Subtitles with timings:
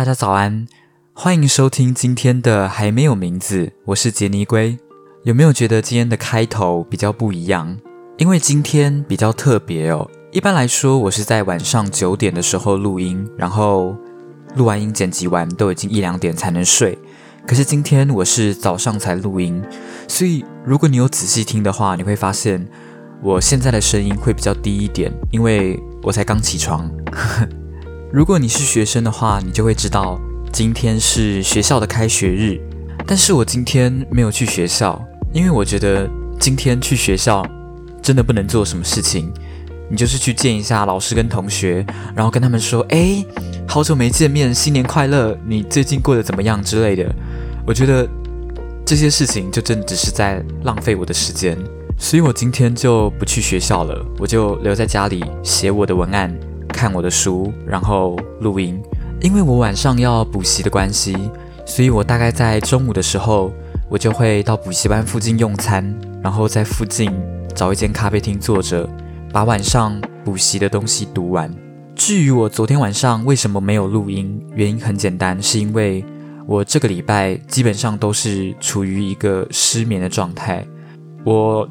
[0.00, 0.66] 大家早安，
[1.12, 4.78] 欢迎收听今天的还没有名字，我是杰尼龟。
[5.24, 7.76] 有没有觉得今天的开头比较不一样？
[8.16, 10.10] 因为今天比较特别哦。
[10.32, 13.94] 一般来说，我是在晚上九点的时候录音，然后
[14.56, 16.98] 录完音剪辑完都已经一两点才能睡。
[17.46, 19.62] 可是今天我是早上才录音，
[20.08, 22.66] 所以如果你有仔细听的话，你会发现
[23.22, 26.90] 我现在的声音会比较低一点，因为我才刚起床。
[28.12, 30.20] 如果你是学生的话，你就会知道
[30.52, 32.60] 今天是学校的开学日，
[33.06, 35.00] 但是我今天没有去学校，
[35.32, 36.10] 因为我觉得
[36.40, 37.46] 今天去学校
[38.02, 39.32] 真的不能做什么事情，
[39.88, 43.24] 你就是去见一下老师跟同学，然后跟他们说：“哎，
[43.68, 47.14] 好久没见面，新年快乐，你最近过得怎么样之类的。”
[47.64, 48.08] 我觉得
[48.84, 51.56] 这些事情就真的只是在浪费我的时间，
[51.96, 56.36] 所以我今天就不去学校了，我就留在家里写我的文案。
[56.80, 58.82] 看我的书，然后录音。
[59.20, 61.14] 因为我晚上要补习的关系，
[61.66, 63.52] 所以我大概在中午的时候，
[63.90, 67.12] 我就会到补习班附近用餐，然后在附近
[67.54, 68.88] 找一间咖啡厅坐着，
[69.30, 71.54] 把晚上补习的东西读完。
[71.94, 76.02] 至于我昨天晚上为什么没有录音，原因很简单，是因为
[76.46, 80.64] 我这个礼拜基本上都是处于一个失眠的状态。
[81.26, 81.68] 我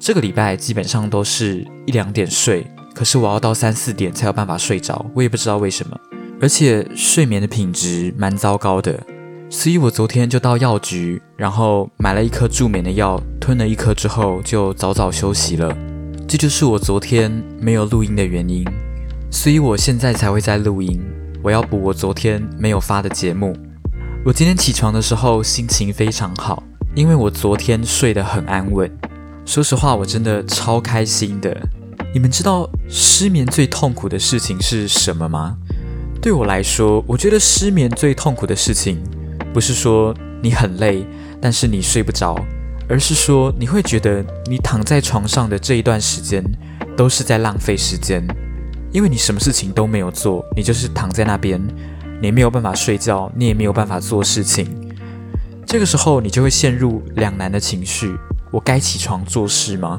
[0.00, 2.66] 这个礼拜基本上都是一两点睡。
[2.94, 5.98] 可是我要到三四点才有办法睡着，我也不知道为什么，
[6.40, 9.00] 而且睡眠的品质蛮糟糕的，
[9.48, 15.76] 所以我昨天就到药局，然后买了一颗助眠的药，吞了一颗之后就早早休息了。
[16.28, 18.64] 这就是我昨天没有录音的原因，
[19.30, 21.00] 所以我现在才会在录音。
[21.42, 23.56] 我要补我昨天没有发的节目。
[24.24, 26.62] 我今天起床的时候心情非常好，
[26.94, 28.90] 因为我昨天睡得很安稳。
[29.44, 31.60] 说实话，我真的超开心的。
[32.14, 35.56] 你们知道失眠最痛苦的事情是什么吗？
[36.20, 39.02] 对我来说，我觉得失眠最痛苦的事情，
[39.54, 41.06] 不是说你很累，
[41.40, 42.36] 但是你睡不着，
[42.86, 46.44] 而是说你会觉得你躺在床上的这一段时间
[46.94, 48.22] 都是在浪费时间，
[48.92, 51.58] 因为你什么事情都没有做，你就是躺在那边，
[52.20, 54.68] 你没有办法睡觉，你也没有办法做事情。
[55.64, 58.14] 这个时候，你就会陷入两难的情绪：
[58.50, 59.98] 我该起床做事吗？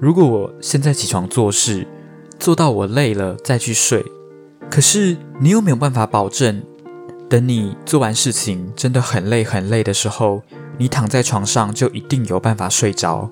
[0.00, 1.84] 如果我现在起床做事，
[2.38, 4.04] 做到我累了再去睡，
[4.70, 6.62] 可是你有没有办法保证，
[7.28, 10.42] 等你做完事情真的很累很累的时候，
[10.76, 13.28] 你躺在床上就一定有办法睡着？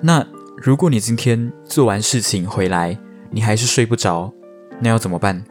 [0.00, 0.24] 那
[0.56, 2.96] 如果你今天做完事情回来，
[3.32, 4.32] 你还是睡不着，
[4.78, 5.44] 那要怎么办？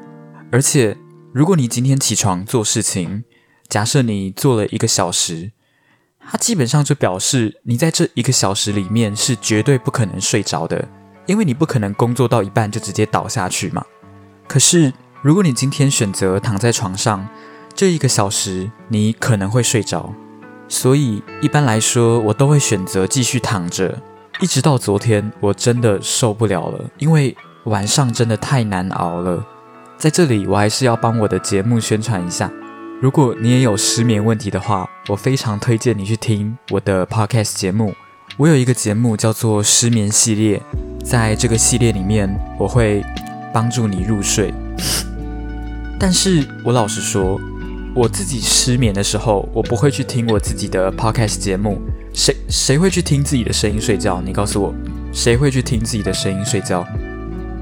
[0.54, 0.96] 而且
[1.34, 3.26] 如果你今天起床做事情，
[3.68, 5.52] 假设你做了一个小时。
[6.30, 10.88] 它基本上就表示你在这一个小时里面是绝对不可能睡着的，
[11.28, 13.86] 因为你不可能工作到一半就直接倒下去嘛。
[14.48, 14.92] 可是
[15.22, 17.28] 如果你今天选择躺在床上，
[17.74, 20.14] 这一个小时你可能会睡着，
[20.68, 24.02] 所以一般来说我都会选择继续躺着，
[24.40, 29.46] 一直到昨天我真的受不了了，因为晚上真的太难熬了。
[29.98, 32.52] 在这里我还是要帮我的节目宣传一下。
[33.06, 37.94] 如果你也有失眠问题的话，我非常推荐你去听我的 podcast 节目。
[38.36, 40.60] 我有一个节目叫做失眠系列，
[41.04, 42.28] 在这个系列里面，
[42.58, 43.06] 我会
[43.54, 44.52] 帮助你入睡。
[46.00, 47.40] 但是我老实说，
[47.94, 51.80] 我自己失眠的时候，我不会去听我自己的 podcast 节目。
[52.12, 54.20] 谁谁会去听自己的声音睡觉？
[54.20, 54.74] 你告诉我，
[55.14, 56.84] 谁会去听自己的声音睡觉？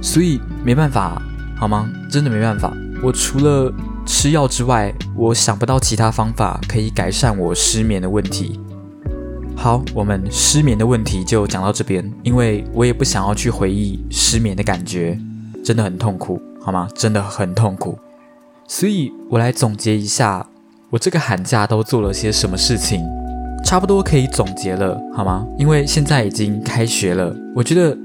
[0.02, 1.22] 所以没办法，
[1.60, 1.92] 好吗？
[2.10, 2.72] 真的没办法。
[3.04, 3.70] 我除了
[4.06, 8.60] 吃药之外，我想不到其他方法可以改善我失眠的问题。
[9.56, 15.18] 好，我们失眠的问题就讲到这边，因为我也不想要去回忆失眠的感觉，
[15.64, 16.88] 真的很痛苦，好吗？
[16.94, 17.98] 真的很痛苦。
[18.68, 20.46] 所以我来总结一下，
[20.90, 23.02] 我这个寒假都做了些什么事情，
[23.64, 25.46] 差不多可以总结了，好吗？
[25.58, 27.98] 因为现在已经开学了，我觉得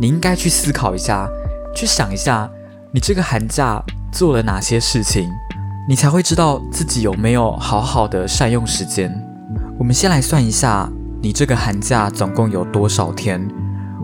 [0.00, 1.28] 你应该去思考一下，
[1.74, 2.48] 去想一下，
[2.92, 3.82] 你这个寒假。
[4.14, 5.28] 做了哪些事情，
[5.88, 9.12] 你才会知道自己有没有好好的善用时间？
[9.76, 10.88] 我们先来算一下，
[11.20, 13.44] 你这个寒假总共有多少天？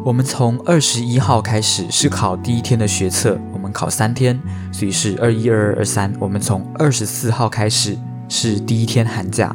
[0.05, 4.37] 我们从二十一号开始是考第一天的学测，我们考三天，
[4.73, 6.13] 所以是二一、二二、二三。
[6.19, 7.97] 我们从二十四号开始
[8.29, 9.55] 是第一天寒假，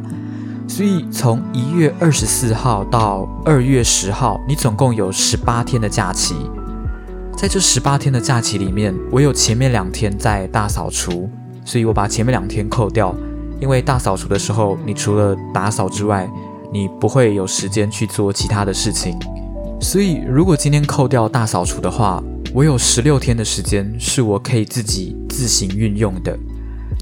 [0.69, 6.34] 所以从一月二十四号到二月十号，你总共有十八天的假期。
[7.38, 11.30] 在这十八天的假期里面，我有前面两天在大扫除，
[11.66, 13.14] 所以我把前面两天扣掉。
[13.60, 16.30] 因为大扫除的时候，你除了打扫之外，
[16.72, 19.18] 你不会有时间去做其他的事情。
[19.82, 22.24] 所以如果今天扣掉大扫除的话，
[22.54, 26.38] 我有十六天的时间是我可以自己自行运用的。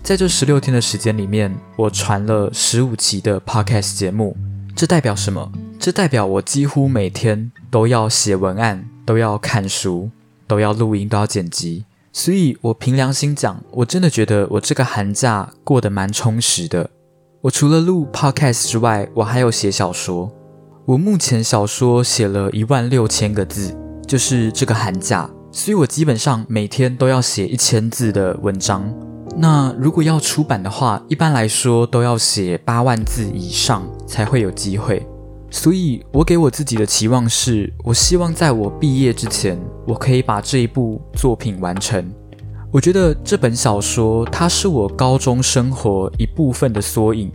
[0.02, 4.36] 在这十六天的时间里面，我传了十五期的 podcast 节目。
[4.76, 5.52] 这代表什么？
[5.80, 10.10] 这代表我几乎每天都要写文案，都要看书，
[10.54, 11.84] 都要录音，都要剪辑。
[12.12, 16.88] 所以，我凭良心讲，我真的觉得我这个寒假过得蛮充实的。
[17.42, 20.32] 我除了录 podcast 之外，我还有写小说。
[20.86, 23.76] 我目前小说写了一万六千个字，
[24.08, 25.28] 就是这个寒假。
[25.52, 28.94] 所以我基本上每天都要写一千字的文章。
[29.36, 35.04] 那如果要出版的话，一般来说都要写八万字以上才会有机会。
[35.56, 39.56] 所以，我给我自己的期望是，我希望在我毕业之前，
[39.86, 42.12] 我可以把这一部作品完成。
[42.72, 47.32] 我觉得这本小说，它是我高中生活一部分的缩影。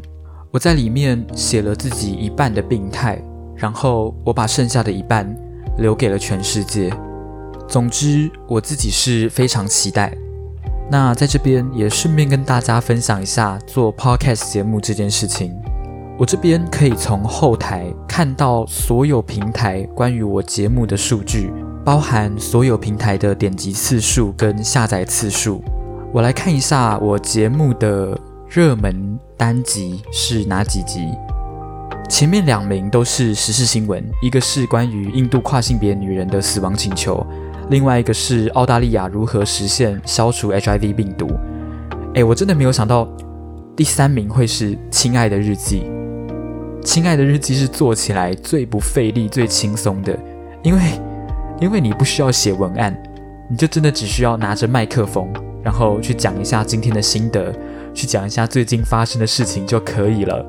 [0.50, 3.23] 我在里面写了自己一半的病态，
[3.55, 5.32] 然后我把剩下的一半
[5.79, 6.93] 留给了全世界。
[7.69, 10.12] 总之，我自己是非常期待。
[10.91, 15.55] 那在这边也顺便跟大家分享一下做 podcast 节目这件事情。
[16.19, 21.53] 我这边可以从后台看到所有平台关于我节目的数据，
[21.85, 25.62] 包含所有平台的点击次数跟下载次数。
[26.12, 28.19] 我来看一下我节目的
[28.49, 31.06] 热门单集是哪几集。
[32.09, 37.25] 前面两名都是时事新闻，一个是关于印度跨性别女人的死亡请求，
[37.70, 41.29] 另外一个是澳大利亚如何实现消除 HIV 病毒。
[42.17, 43.06] 哎，我真的没有想到
[43.76, 45.82] 第三名会是《亲爱的日记》。
[46.85, 50.19] 亲爱的日记是做起来最不费力、最轻松的，
[50.63, 50.81] 因为，
[51.61, 52.97] 因为你不需要写文案，
[53.51, 55.29] 你就真的只需要拿着麦克风，
[55.63, 57.55] 然后去讲一下今天的心得，
[57.93, 60.45] 去讲一下最近发生的事情就可以了。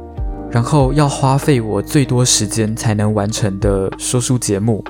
[0.51, 4.83] 然后要花费我最多时间才能完成的说书节目，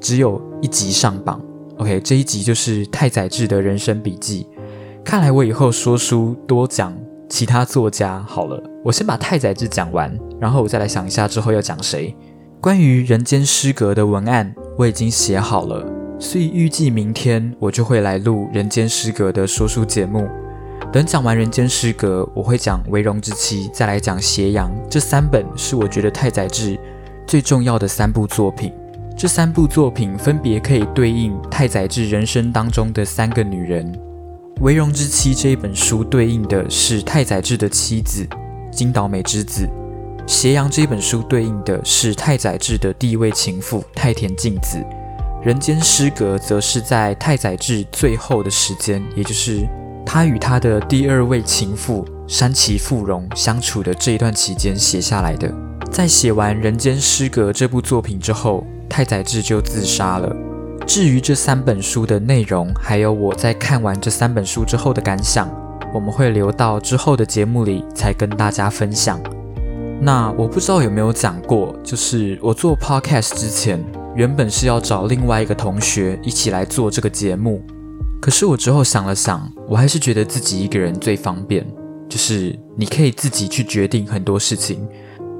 [0.00, 1.40] 只有一集上榜。
[1.76, 4.46] OK，这一集就是太宰治的人生笔记。
[5.04, 6.96] 看来我以后说书多讲。
[7.28, 12.16] 其他作家好了，我先把太宰治讲完，然后我再来想一下之后要讲谁。
[12.60, 15.86] 关于《人间失格》的文案我已经写好了，
[16.18, 20.26] 所以预计明天我就会来录《人间失格》的说书节目。
[20.90, 24.70] 等讲完《人间失格》，我会讲《为荣之妻》，再来讲《斜阳》。
[24.88, 26.78] 这三本是我觉得太宰治
[27.26, 28.72] 最重要的三部作品。
[29.16, 33.92] 这三部作品分别可以对应太宰治人生当中的三个女人。
[34.60, 38.26] 《为荣之妻》这一本书对应的是太宰治的妻子
[38.72, 39.64] 金岛美之子，
[40.26, 44.78] 《斜阳》这本书对应的是太宰治的第一位情妇太田静子，
[45.44, 49.64] 《人间失格》则是在太宰治最后的时间，也就是
[50.04, 55.52] 他与他的第二位情妇山崎富荣相处的这一段期间写下来的。
[55.88, 60.34] 在写完《人间失格》这部作品之后，太宰治就自杀了。
[60.86, 65.48] 至于这三本书的内容，还有我在看完这三本书之后的感想，
[65.92, 69.20] 我们会留到之后的节目里才跟大家分享。
[70.00, 73.84] 那我不知道有没有讲过，就是我做 podcast 之前，
[74.14, 77.62] 原本是要找另外一个同学一起来做这个节目，
[78.20, 81.66] 可是我之后想了想，我还是觉得自己一个人最方便，
[82.08, 84.88] 就是你可以自己去决定很多事情，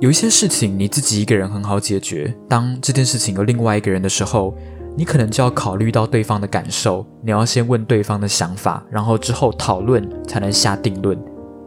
[0.00, 4.54] 有一些事情你自己一个人很好解决，当这件事情有另外一个人的时候。
[4.98, 11.16] 你可能就要考虑到对方的感受，你要先问对方的想法，然后之后讨论才能下定论。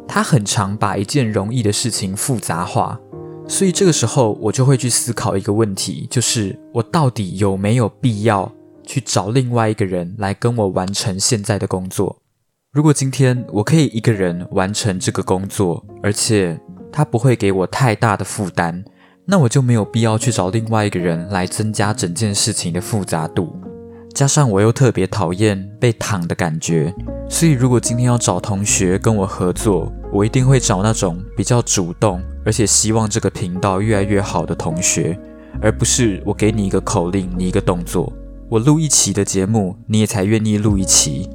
[0.05, 2.99] 他很常把一件容易的事情复杂化，
[3.47, 8.51] 所以这个时候我就会去思考一个问题，就是我到底有没有必要
[8.85, 12.17] 去找另外一个人来跟我完成现在的工作？
[12.73, 16.59] 如果今天我可以一个人完成这个工作，而且
[16.91, 18.83] 他不会给我太大的负担。
[19.25, 23.55] 那我就没有必要去找另外一个人来增加整件事情的复杂度，
[24.13, 26.93] 加上我又特别讨厌被躺的感觉，
[27.29, 35.17] 所以如果今天要找同学跟我合作，我一定会找那种比较主动，而且希望这个频道越来越好的同学，
[35.61, 38.11] 而不是我给你一个口令，你一个动作，
[38.49, 41.29] 我录一期的节目，你也才愿意录一期，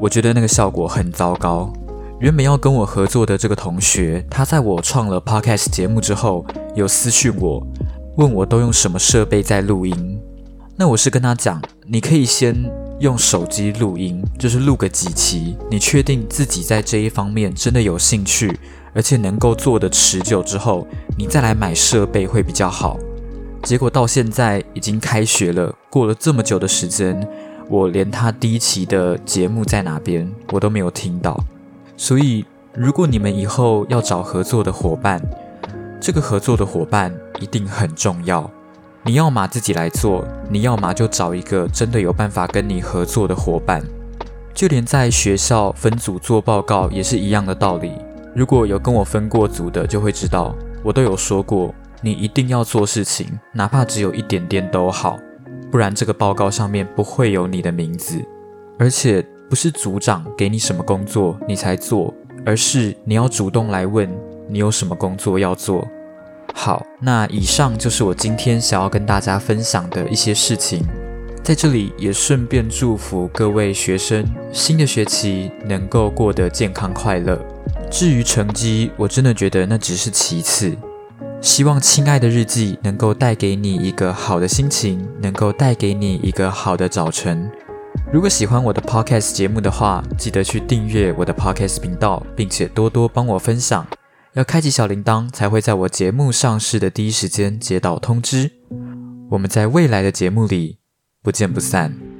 [0.00, 1.72] 我觉得那个效果很糟糕。
[2.20, 7.66] 原本要跟我合作的这个同学，他在我创了 podcast 节目之后，有私讯我，
[8.16, 10.18] 问我都用什么设备在录音。
[10.76, 18.58] 那我是跟他讲，你可以先用手机录音，就是录个几期，你确定自己在这一方面真的有兴趣，
[18.94, 20.86] 而且能够做得持久之后，
[21.18, 22.96] 你再来买设备会比较好。
[23.64, 27.28] 结果到现在已经开学了，过了这么久的时间，
[27.68, 31.38] 我连他第一期的节目在哪边，我都没有听到。
[31.96, 35.22] 所以，如果你们以后要找合作的伙伴，
[36.00, 38.50] 这个合作的伙伴一定很重要。
[39.04, 43.82] 你要么自己来做，你要么就找一个真的有办法跟你合作的伙伴。
[44.52, 47.92] 就连在学校分组做报告也是一样的道理。
[48.34, 55.18] 如果有跟我分过组的，就会知道我都有说过，你一定要做事情，哪怕只有一点点都好，
[55.70, 58.24] 不然这个报告上面不会有你的名字。
[58.78, 62.12] 而且不是组长给你什么工作你才做，
[62.44, 64.08] 而是你要主动来问
[64.48, 65.86] 你有什么工作要做。
[66.54, 70.82] 好，那以上就是我今天想要跟大家分享的一些事情，
[71.42, 77.38] 在这里也顺便祝福各位学生新的学期能够过得健康快乐。
[77.90, 80.76] 至于成绩，我真的觉得那只是其次。
[81.40, 87.50] 希望亲爱的日记能够带给你一个好的心情，能够带给你一个好的早晨。
[88.14, 93.84] 如果喜欢我的 podcast 节目的话，记得去订阅我的 podcast 频道，并且多多帮我分享。
[94.34, 98.52] 要开启小铃铛，才会在我节目上市的第一时间接到通知。
[99.30, 100.78] 我们在未来的节目里
[101.24, 102.13] 不见不散。